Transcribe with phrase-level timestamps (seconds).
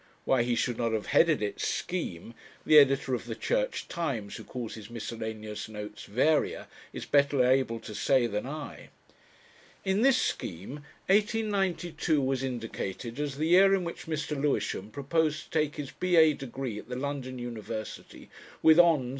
[0.25, 2.33] (Why he should not have headed it "Scheme,"
[2.65, 7.79] the editor of the Church Times, who calls his miscellaneous notes "Varia," is better able
[7.81, 8.89] to say than I.)
[9.85, 14.35] In this scheme, 1892 was indicated as the year in which Mr.
[14.35, 16.33] Lewisham proposed to take his B.A.
[16.33, 18.31] degree at the London University
[18.63, 19.09] with "hons.